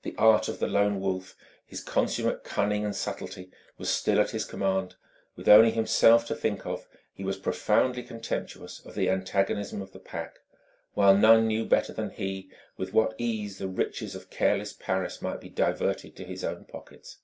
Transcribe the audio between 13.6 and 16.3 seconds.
riches of careless Paris might be diverted to